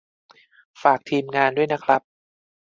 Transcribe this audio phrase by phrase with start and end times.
[0.81, 2.01] ฝาก ทีมงาน ด้วยนะครับ